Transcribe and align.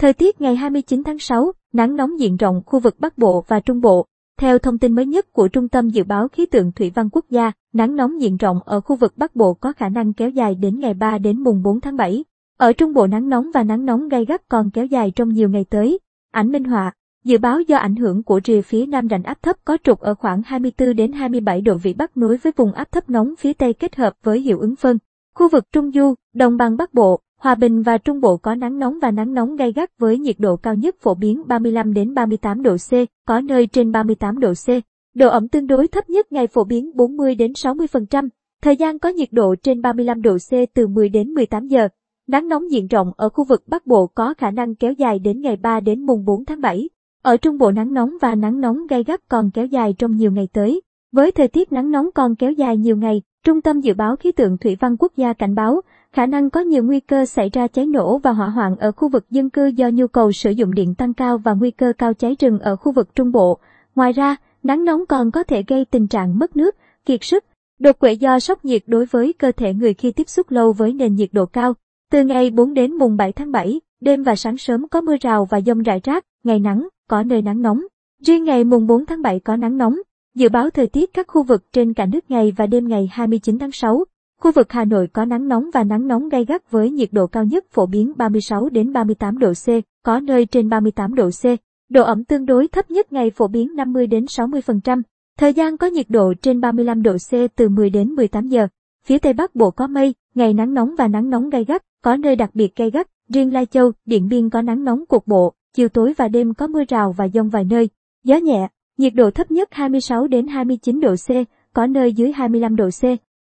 Thời 0.00 0.12
tiết 0.12 0.40
ngày 0.40 0.56
29 0.56 1.02
tháng 1.04 1.18
6, 1.18 1.52
nắng 1.72 1.96
nóng 1.96 2.20
diện 2.20 2.36
rộng 2.36 2.62
khu 2.66 2.80
vực 2.80 2.96
Bắc 2.98 3.18
Bộ 3.18 3.44
và 3.48 3.60
Trung 3.60 3.80
Bộ. 3.80 4.06
Theo 4.38 4.58
thông 4.58 4.78
tin 4.78 4.94
mới 4.94 5.06
nhất 5.06 5.32
của 5.32 5.48
Trung 5.48 5.68
tâm 5.68 5.88
Dự 5.88 6.04
báo 6.04 6.28
Khí 6.28 6.46
tượng 6.46 6.72
Thủy 6.72 6.92
văn 6.94 7.08
Quốc 7.12 7.24
gia, 7.30 7.52
nắng 7.72 7.96
nóng 7.96 8.20
diện 8.20 8.36
rộng 8.36 8.58
ở 8.64 8.80
khu 8.80 8.96
vực 8.96 9.12
Bắc 9.16 9.36
Bộ 9.36 9.54
có 9.54 9.72
khả 9.72 9.88
năng 9.88 10.12
kéo 10.12 10.30
dài 10.30 10.54
đến 10.54 10.78
ngày 10.78 10.94
3 10.94 11.18
đến 11.18 11.42
mùng 11.42 11.62
4 11.62 11.80
tháng 11.80 11.96
7. 11.96 12.24
Ở 12.58 12.72
Trung 12.72 12.92
Bộ 12.92 13.06
nắng 13.06 13.28
nóng 13.28 13.50
và 13.54 13.62
nắng 13.62 13.84
nóng 13.84 14.08
gay 14.08 14.24
gắt 14.24 14.48
còn 14.48 14.70
kéo 14.70 14.86
dài 14.86 15.12
trong 15.16 15.28
nhiều 15.28 15.48
ngày 15.48 15.64
tới. 15.70 15.98
Ảnh 16.32 16.52
minh 16.52 16.64
họa 16.64 16.92
Dự 17.24 17.38
báo 17.38 17.60
do 17.60 17.76
ảnh 17.76 17.96
hưởng 17.96 18.22
của 18.22 18.40
rìa 18.44 18.60
phía 18.60 18.86
nam 18.86 19.08
rãnh 19.08 19.22
áp 19.22 19.42
thấp 19.42 19.56
có 19.64 19.76
trục 19.84 20.00
ở 20.00 20.14
khoảng 20.14 20.42
24 20.42 20.96
đến 20.96 21.12
27 21.12 21.60
độ 21.60 21.74
vĩ 21.74 21.92
Bắc 21.92 22.16
nối 22.16 22.36
với 22.36 22.52
vùng 22.56 22.72
áp 22.72 22.92
thấp 22.92 23.10
nóng 23.10 23.34
phía 23.38 23.52
Tây 23.52 23.72
kết 23.72 23.96
hợp 23.96 24.12
với 24.22 24.40
hiệu 24.40 24.58
ứng 24.60 24.76
phân. 24.76 24.98
Khu 25.34 25.48
vực 25.48 25.64
Trung 25.72 25.92
Du, 25.92 26.14
Đồng 26.34 26.56
bằng 26.56 26.76
Bắc 26.76 26.94
Bộ, 26.94 27.20
Hòa 27.40 27.54
Bình 27.54 27.82
và 27.82 27.98
Trung 27.98 28.20
Bộ 28.20 28.36
có 28.36 28.54
nắng 28.54 28.78
nóng 28.78 28.98
và 29.02 29.10
nắng 29.10 29.34
nóng 29.34 29.56
gay 29.56 29.72
gắt 29.72 29.98
với 29.98 30.18
nhiệt 30.18 30.36
độ 30.38 30.56
cao 30.56 30.74
nhất 30.74 30.96
phổ 31.00 31.14
biến 31.14 31.42
35 31.46 31.92
đến 31.92 32.14
38 32.14 32.62
độ 32.62 32.76
C, 32.76 32.92
có 33.26 33.40
nơi 33.40 33.66
trên 33.66 33.92
38 33.92 34.40
độ 34.40 34.52
C. 34.52 34.68
Độ 35.14 35.28
ẩm 35.28 35.48
tương 35.48 35.66
đối 35.66 35.88
thấp 35.88 36.10
nhất 36.10 36.32
ngày 36.32 36.46
phổ 36.46 36.64
biến 36.64 36.90
40 36.94 37.34
đến 37.34 37.52
60%. 37.52 38.28
Thời 38.62 38.76
gian 38.76 38.98
có 38.98 39.08
nhiệt 39.08 39.28
độ 39.32 39.54
trên 39.62 39.82
35 39.82 40.22
độ 40.22 40.36
C 40.50 40.52
từ 40.74 40.86
10 40.86 41.08
đến 41.08 41.34
18 41.34 41.66
giờ. 41.66 41.88
Nắng 42.28 42.48
nóng 42.48 42.70
diện 42.70 42.86
rộng 42.86 43.12
ở 43.16 43.28
khu 43.28 43.44
vực 43.44 43.62
Bắc 43.66 43.86
Bộ 43.86 44.06
có 44.06 44.34
khả 44.38 44.50
năng 44.50 44.74
kéo 44.74 44.92
dài 44.92 45.18
đến 45.18 45.40
ngày 45.40 45.56
3 45.56 45.80
đến 45.80 46.06
mùng 46.06 46.24
4 46.24 46.44
tháng 46.44 46.60
7. 46.60 46.88
Ở 47.22 47.36
Trung 47.36 47.58
Bộ 47.58 47.70
nắng 47.70 47.94
nóng 47.94 48.16
và 48.20 48.34
nắng 48.34 48.60
nóng 48.60 48.86
gay 48.86 49.04
gắt 49.04 49.28
còn 49.28 49.50
kéo 49.50 49.66
dài 49.66 49.94
trong 49.98 50.16
nhiều 50.16 50.32
ngày 50.32 50.48
tới. 50.52 50.80
Với 51.12 51.32
thời 51.32 51.48
tiết 51.48 51.72
nắng 51.72 51.90
nóng 51.90 52.10
còn 52.14 52.36
kéo 52.36 52.52
dài 52.52 52.76
nhiều 52.76 52.96
ngày, 52.96 53.22
Trung 53.44 53.60
tâm 53.60 53.80
Dự 53.80 53.94
báo 53.94 54.16
Khí 54.16 54.32
tượng 54.32 54.58
Thủy 54.58 54.76
văn 54.80 54.96
Quốc 54.96 55.12
gia 55.16 55.32
cảnh 55.32 55.54
báo, 55.54 55.80
khả 56.12 56.26
năng 56.26 56.50
có 56.50 56.60
nhiều 56.60 56.84
nguy 56.84 57.00
cơ 57.00 57.26
xảy 57.26 57.50
ra 57.52 57.66
cháy 57.66 57.86
nổ 57.86 58.18
và 58.18 58.32
hỏa 58.32 58.48
hoạn 58.48 58.76
ở 58.76 58.92
khu 58.92 59.08
vực 59.08 59.30
dân 59.30 59.50
cư 59.50 59.66
do 59.66 59.88
nhu 59.88 60.06
cầu 60.06 60.32
sử 60.32 60.50
dụng 60.50 60.74
điện 60.74 60.94
tăng 60.94 61.14
cao 61.14 61.38
và 61.38 61.52
nguy 61.52 61.70
cơ 61.70 61.92
cao 61.98 62.14
cháy 62.14 62.36
rừng 62.40 62.58
ở 62.58 62.76
khu 62.76 62.92
vực 62.92 63.14
Trung 63.14 63.32
Bộ. 63.32 63.58
Ngoài 63.94 64.12
ra, 64.12 64.36
nắng 64.62 64.84
nóng 64.84 65.06
còn 65.06 65.30
có 65.30 65.42
thể 65.42 65.62
gây 65.66 65.84
tình 65.84 66.08
trạng 66.08 66.38
mất 66.38 66.56
nước, 66.56 66.76
kiệt 67.04 67.20
sức, 67.22 67.44
đột 67.78 67.98
quỵ 67.98 68.16
do 68.16 68.40
sốc 68.40 68.64
nhiệt 68.64 68.82
đối 68.86 69.06
với 69.06 69.32
cơ 69.32 69.52
thể 69.52 69.74
người 69.74 69.94
khi 69.94 70.12
tiếp 70.12 70.28
xúc 70.28 70.50
lâu 70.50 70.72
với 70.72 70.92
nền 70.92 71.14
nhiệt 71.14 71.28
độ 71.32 71.46
cao. 71.46 71.74
Từ 72.12 72.24
ngày 72.24 72.50
4 72.50 72.74
đến 72.74 72.92
mùng 72.92 73.16
7 73.16 73.32
tháng 73.32 73.52
7, 73.52 73.80
đêm 74.00 74.22
và 74.22 74.36
sáng 74.36 74.58
sớm 74.58 74.88
có 74.88 75.00
mưa 75.00 75.16
rào 75.20 75.44
và 75.44 75.60
dông 75.60 75.82
rải 75.82 76.00
rác, 76.04 76.24
ngày 76.44 76.58
nắng, 76.60 76.88
có 77.08 77.22
nơi 77.22 77.42
nắng 77.42 77.62
nóng. 77.62 77.82
Riêng 78.26 78.44
ngày 78.44 78.64
mùng 78.64 78.86
4 78.86 79.06
tháng 79.06 79.22
7 79.22 79.40
có 79.40 79.56
nắng 79.56 79.78
nóng. 79.78 79.98
Dự 80.34 80.48
báo 80.48 80.70
thời 80.70 80.86
tiết 80.86 81.14
các 81.14 81.26
khu 81.28 81.42
vực 81.42 81.72
trên 81.72 81.94
cả 81.94 82.06
nước 82.06 82.30
ngày 82.30 82.52
và 82.56 82.66
đêm 82.66 82.88
ngày 82.88 83.08
29 83.12 83.58
tháng 83.58 83.72
6. 83.72 84.04
Khu 84.40 84.52
vực 84.52 84.72
Hà 84.72 84.84
Nội 84.84 85.08
có 85.12 85.24
nắng 85.24 85.48
nóng 85.48 85.70
và 85.74 85.84
nắng 85.84 86.08
nóng 86.08 86.28
gay 86.28 86.44
gắt 86.44 86.70
với 86.70 86.90
nhiệt 86.90 87.08
độ 87.12 87.26
cao 87.26 87.44
nhất 87.44 87.64
phổ 87.70 87.86
biến 87.86 88.12
36 88.16 88.68
đến 88.68 88.92
38 88.92 89.38
độ 89.38 89.52
C, 89.52 89.68
có 90.04 90.20
nơi 90.20 90.46
trên 90.46 90.68
38 90.68 91.14
độ 91.14 91.30
C. 91.30 91.44
Độ 91.88 92.02
ẩm 92.02 92.24
tương 92.24 92.46
đối 92.46 92.68
thấp 92.68 92.90
nhất 92.90 93.12
ngày 93.12 93.30
phổ 93.30 93.48
biến 93.48 93.74
50 93.76 94.06
đến 94.06 94.24
60%. 94.24 95.02
Thời 95.38 95.52
gian 95.52 95.76
có 95.76 95.86
nhiệt 95.86 96.06
độ 96.08 96.34
trên 96.42 96.60
35 96.60 97.02
độ 97.02 97.16
C 97.30 97.34
từ 97.56 97.68
10 97.68 97.90
đến 97.90 98.08
18 98.08 98.48
giờ. 98.48 98.68
Phía 99.06 99.18
Tây 99.18 99.32
Bắc 99.32 99.54
Bộ 99.54 99.70
có 99.70 99.86
mây, 99.86 100.14
ngày 100.34 100.54
nắng 100.54 100.74
nóng 100.74 100.94
và 100.98 101.08
nắng 101.08 101.30
nóng 101.30 101.50
gay 101.50 101.64
gắt, 101.64 101.82
có 102.02 102.16
nơi 102.16 102.36
đặc 102.36 102.50
biệt 102.54 102.76
gay 102.76 102.90
gắt. 102.90 103.08
Riêng 103.28 103.52
Lai 103.52 103.66
Châu, 103.66 103.92
Điện 104.04 104.28
Biên 104.28 104.50
có 104.50 104.62
nắng 104.62 104.84
nóng 104.84 105.06
cục 105.06 105.26
bộ, 105.26 105.52
chiều 105.74 105.88
tối 105.88 106.14
và 106.16 106.28
đêm 106.28 106.54
có 106.54 106.66
mưa 106.66 106.82
rào 106.88 107.12
và 107.12 107.28
dông 107.28 107.48
vài 107.48 107.64
nơi. 107.64 107.88
Gió 108.24 108.36
nhẹ, 108.36 108.68
nhiệt 108.98 109.14
độ 109.14 109.30
thấp 109.30 109.50
nhất 109.50 109.68
26 109.72 110.26
đến 110.26 110.46
29 110.46 111.00
độ 111.00 111.14
C, 111.14 111.30
có 111.72 111.86
nơi 111.86 112.12
dưới 112.12 112.32
25 112.32 112.76
độ 112.76 112.88
C. 112.88 113.04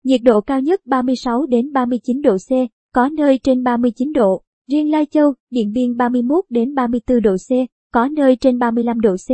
Nhiệt 0.04 0.20
độ 0.24 0.40
cao 0.40 0.60
nhất 0.60 0.80
36 0.86 1.46
đến 1.46 1.72
39 1.72 2.22
độ 2.22 2.36
C, 2.36 2.50
có 2.94 3.08
nơi 3.08 3.38
trên 3.38 3.62
39 3.62 4.12
độ. 4.12 4.42
Riêng 4.70 4.90
Lai 4.90 5.06
Châu, 5.06 5.34
Điện 5.50 5.72
Biên 5.72 5.96
31 5.96 6.44
đến 6.50 6.74
34 6.74 7.22
độ 7.22 7.36
C, 7.36 7.50
có 7.92 8.08
nơi 8.08 8.36
trên 8.36 8.58
35 8.58 9.00
độ 9.00 9.16
C. 9.16 9.28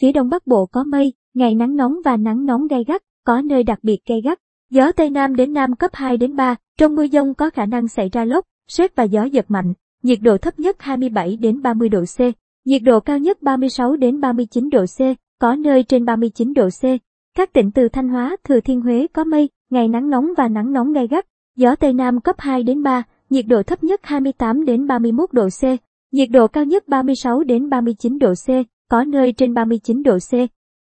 Phía 0.00 0.12
Đông 0.12 0.28
Bắc 0.28 0.46
Bộ 0.46 0.66
có 0.66 0.84
mây, 0.84 1.12
ngày 1.34 1.54
nắng 1.54 1.76
nóng 1.76 1.94
và 2.04 2.16
nắng 2.16 2.46
nóng 2.46 2.66
gay 2.66 2.84
gắt, 2.84 3.02
có 3.24 3.40
nơi 3.40 3.62
đặc 3.62 3.78
biệt 3.82 3.98
gay 4.06 4.20
gắt. 4.20 4.38
Gió 4.70 4.92
Tây 4.92 5.10
Nam 5.10 5.36
đến 5.36 5.52
Nam 5.52 5.76
cấp 5.76 5.90
2 5.94 6.16
đến 6.16 6.36
3, 6.36 6.56
trong 6.78 6.94
mưa 6.94 7.06
dông 7.06 7.34
có 7.34 7.50
khả 7.50 7.66
năng 7.66 7.88
xảy 7.88 8.08
ra 8.08 8.24
lốc, 8.24 8.44
sét 8.68 8.96
và 8.96 9.04
gió 9.04 9.24
giật 9.24 9.44
mạnh. 9.48 9.72
Nhiệt 10.02 10.18
độ 10.22 10.38
thấp 10.38 10.58
nhất 10.58 10.76
27 10.78 11.36
đến 11.36 11.62
30 11.62 11.88
độ 11.88 12.04
C, 12.18 12.20
nhiệt 12.64 12.82
độ 12.82 13.00
cao 13.00 13.18
nhất 13.18 13.42
36 13.42 13.96
đến 13.96 14.20
39 14.20 14.70
độ 14.70 14.84
C, 14.84 15.00
có 15.40 15.54
nơi 15.54 15.82
trên 15.82 16.04
39 16.04 16.52
độ 16.54 16.68
C. 16.68 16.84
Các 17.38 17.52
tỉnh 17.52 17.70
từ 17.70 17.88
Thanh 17.88 18.08
Hóa, 18.08 18.36
Thừa 18.44 18.60
Thiên 18.60 18.80
Huế 18.80 19.06
có 19.12 19.24
mây, 19.24 19.48
ngày 19.70 19.88
nắng 19.88 20.10
nóng 20.10 20.26
và 20.36 20.48
nắng 20.48 20.72
nóng 20.72 20.92
gay 20.92 21.06
gắt, 21.06 21.26
gió 21.56 21.74
Tây 21.74 21.92
Nam 21.92 22.20
cấp 22.20 22.36
2 22.38 22.62
đến 22.62 22.82
3, 22.82 23.02
nhiệt 23.30 23.44
độ 23.48 23.62
thấp 23.62 23.84
nhất 23.84 24.00
28 24.02 24.64
đến 24.64 24.86
31 24.86 25.32
độ 25.32 25.48
C, 25.48 25.62
nhiệt 26.12 26.28
độ 26.32 26.46
cao 26.46 26.64
nhất 26.64 26.88
36 26.88 27.42
đến 27.44 27.70
39 27.70 28.18
độ 28.18 28.34
C, 28.34 28.48
có 28.90 29.04
nơi 29.04 29.32
trên 29.32 29.54
39 29.54 30.02
độ 30.02 30.18
C. 30.18 30.32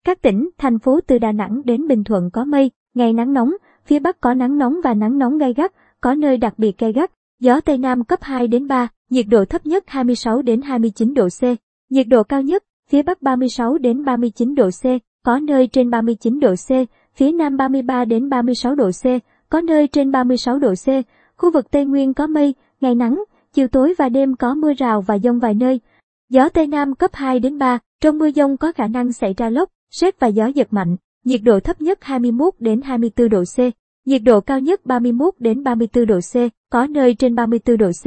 Các 0.06 0.22
tỉnh, 0.22 0.50
thành 0.58 0.78
phố 0.78 1.00
từ 1.06 1.18
Đà 1.18 1.32
Nẵng 1.32 1.62
đến 1.64 1.88
Bình 1.88 2.04
Thuận 2.04 2.30
có 2.30 2.44
mây, 2.44 2.70
ngày 2.94 3.12
nắng 3.12 3.32
nóng, 3.32 3.52
phía 3.84 3.98
Bắc 3.98 4.20
có 4.20 4.34
nắng 4.34 4.58
nóng 4.58 4.80
và 4.84 4.94
nắng 4.94 5.18
nóng 5.18 5.38
gay 5.38 5.54
gắt, 5.54 5.72
có 6.00 6.14
nơi 6.14 6.36
đặc 6.36 6.54
biệt 6.58 6.78
gay 6.78 6.92
gắt, 6.92 7.10
gió 7.40 7.60
Tây 7.60 7.78
Nam 7.78 8.04
cấp 8.04 8.18
2 8.22 8.48
đến 8.48 8.68
3, 8.68 8.88
nhiệt 9.10 9.26
độ 9.28 9.44
thấp 9.44 9.66
nhất 9.66 9.84
26 9.86 10.42
đến 10.42 10.62
29 10.62 11.14
độ 11.14 11.28
C, 11.40 11.42
nhiệt 11.90 12.08
độ 12.08 12.22
cao 12.22 12.42
nhất, 12.42 12.64
phía 12.90 13.02
Bắc 13.02 13.22
36 13.22 13.78
đến 13.78 14.04
39 14.04 14.54
độ 14.54 14.70
C, 14.70 14.84
có 15.24 15.38
nơi 15.38 15.66
trên 15.66 15.90
39 15.90 16.40
độ 16.40 16.54
C, 16.54 16.70
phía 17.14 17.32
Nam 17.32 17.56
33 17.56 18.04
đến 18.04 18.28
36 18.28 18.74
độ 18.74 18.90
C, 18.90 19.04
có 19.48 19.60
nơi 19.60 19.88
trên 19.88 20.12
36 20.12 20.58
độ 20.58 20.74
C. 20.74 20.88
Khu 21.36 21.50
vực 21.50 21.70
Tây 21.70 21.84
Nguyên 21.84 22.14
có 22.14 22.26
mây, 22.26 22.54
ngày 22.80 22.94
nắng, 22.94 23.24
chiều 23.52 23.68
tối 23.68 23.94
và 23.98 24.08
đêm 24.08 24.36
có 24.36 24.54
mưa 24.54 24.72
rào 24.78 25.00
và 25.00 25.18
dông 25.18 25.38
vài 25.38 25.54
nơi. 25.54 25.80
Gió 26.28 26.48
Tây 26.48 26.66
Nam 26.66 26.94
cấp 26.94 27.10
2 27.14 27.38
đến 27.38 27.58
3, 27.58 27.78
trong 28.00 28.18
mưa 28.18 28.30
dông 28.30 28.56
có 28.56 28.72
khả 28.72 28.86
năng 28.86 29.12
xảy 29.12 29.34
ra 29.36 29.50
lốc, 29.50 29.70
sét 29.90 30.20
và 30.20 30.26
gió 30.26 30.46
giật 30.46 30.72
mạnh. 30.72 30.96
Nhiệt 31.24 31.40
độ 31.44 31.60
thấp 31.60 31.80
nhất 31.80 31.98
21 32.02 32.54
đến 32.58 32.80
24 32.82 33.28
độ 33.28 33.42
C, 33.56 33.58
nhiệt 34.06 34.22
độ 34.24 34.40
cao 34.40 34.60
nhất 34.60 34.86
31 34.86 35.34
đến 35.38 35.64
34 35.64 36.06
độ 36.06 36.20
C, 36.20 36.34
có 36.70 36.86
nơi 36.86 37.14
trên 37.14 37.34
34 37.34 37.76
độ 37.76 37.90
C. 38.04 38.06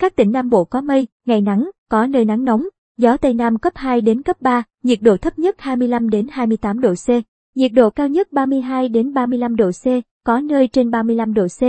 Các 0.00 0.16
tỉnh 0.16 0.32
Nam 0.32 0.50
Bộ 0.50 0.64
có 0.64 0.80
mây, 0.80 1.06
ngày 1.26 1.40
nắng, 1.40 1.70
có 1.90 2.06
nơi 2.06 2.24
nắng 2.24 2.44
nóng, 2.44 2.68
gió 2.98 3.16
Tây 3.16 3.34
Nam 3.34 3.58
cấp 3.58 3.72
2 3.76 4.00
đến 4.00 4.22
cấp 4.22 4.36
3, 4.40 4.62
nhiệt 4.82 4.98
độ 5.02 5.16
thấp 5.16 5.38
nhất 5.38 5.56
25 5.58 6.10
đến 6.10 6.26
28 6.30 6.80
độ 6.80 6.94
C, 6.94 7.08
nhiệt 7.54 7.72
độ 7.72 7.90
cao 7.90 8.08
nhất 8.08 8.32
32 8.32 8.88
đến 8.88 9.14
35 9.14 9.56
độ 9.56 9.70
C, 9.70 9.84
có 10.24 10.40
nơi 10.40 10.68
trên 10.68 10.90
35 10.90 11.34
độ 11.34 11.46
C. 11.46 11.62